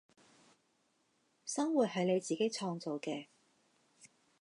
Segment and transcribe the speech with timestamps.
[1.45, 3.27] 生活係你自己創造嘅